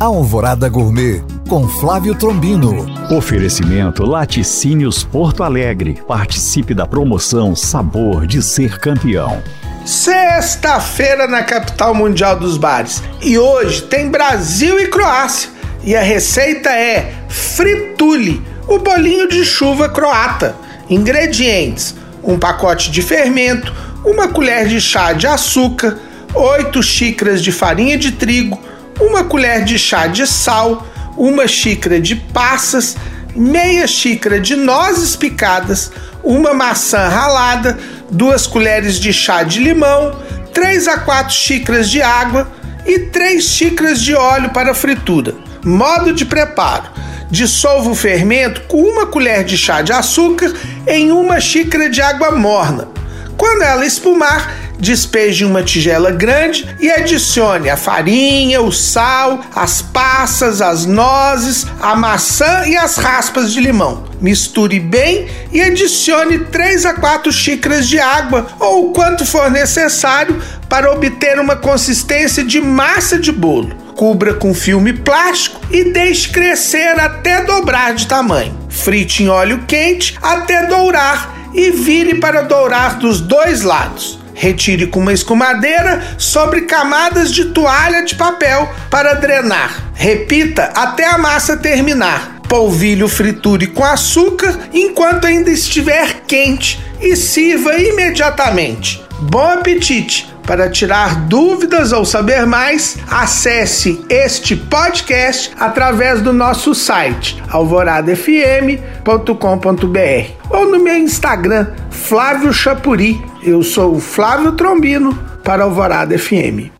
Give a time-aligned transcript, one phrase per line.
[0.00, 2.86] Alvorada Gourmet com Flávio Trombino.
[3.14, 6.02] Oferecimento Laticínios Porto Alegre.
[6.08, 9.42] Participe da promoção Sabor de Ser Campeão.
[9.84, 13.02] Sexta-feira na capital mundial dos bares.
[13.20, 15.50] E hoje tem Brasil e Croácia.
[15.84, 20.56] E a receita é fritule, o bolinho de chuva croata.
[20.88, 21.94] Ingredientes:
[22.24, 23.70] um pacote de fermento,
[24.02, 25.98] uma colher de chá de açúcar,
[26.32, 28.58] 8 xícaras de farinha de trigo,
[29.00, 30.86] uma colher de chá de sal,
[31.16, 32.96] uma xícara de passas,
[33.34, 35.90] meia xícara de nozes picadas,
[36.22, 37.78] uma maçã ralada,
[38.10, 40.16] duas colheres de chá de limão,
[40.52, 42.50] 3 a 4 xícaras de água
[42.86, 45.34] e 3 xícaras de óleo para fritura.
[45.64, 46.90] Modo de preparo:
[47.30, 50.52] dissolva o fermento com uma colher de chá de açúcar
[50.86, 52.88] em uma xícara de água morna.
[53.36, 60.60] Quando ela espumar, despeje uma tigela grande e adicione a farinha, o sal, as passas,
[60.60, 64.04] as nozes, a maçã e as raspas de limão.
[64.20, 70.40] Misture bem e adicione 3 a 4 xícaras de água ou o quanto for necessário
[70.68, 73.74] para obter uma consistência de massa de bolo.
[73.96, 78.56] Cubra com filme plástico e deixe crescer até dobrar de tamanho.
[78.68, 84.19] Frite em óleo quente até dourar e vire para dourar dos dois lados.
[84.40, 89.92] Retire com uma escumadeira sobre camadas de toalha de papel para drenar.
[89.92, 92.39] Repita até a massa terminar.
[92.50, 99.00] Polvilhe o friture com açúcar enquanto ainda estiver quente e sirva imediatamente.
[99.20, 100.28] Bom apetite!
[100.44, 110.68] Para tirar dúvidas ou saber mais, acesse este podcast através do nosso site alvoradafm.com.br ou
[110.68, 113.22] no meu Instagram, Flávio Chapuri.
[113.44, 116.72] Eu sou o Flávio Trombino para Alvorada FM.